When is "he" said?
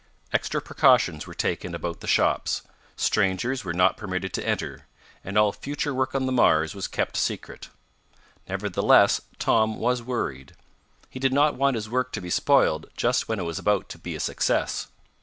11.07-11.19